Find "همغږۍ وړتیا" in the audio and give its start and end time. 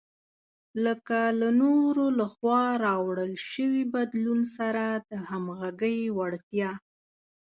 5.29-6.69